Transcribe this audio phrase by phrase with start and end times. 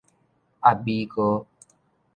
[0.61, 1.45] 遏米糕